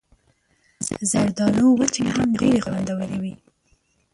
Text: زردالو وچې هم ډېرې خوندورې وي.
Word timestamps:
زردالو 1.11 1.67
وچې 1.79 2.03
هم 2.15 2.29
ډېرې 2.39 2.59
خوندورې 2.65 3.15
وي. 3.23 3.33